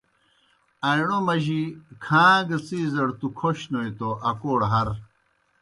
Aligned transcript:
آئیݨومَجیْ 0.89 1.61
کھاں 2.03 2.35
گہ 2.47 2.57
څِیزَڑ 2.67 3.07
تُوْ 3.19 3.27
کھوشنوئے 3.37 3.89
توْ 3.97 4.09
اکوڑ 4.29 4.59
ہر۔ 4.71 4.89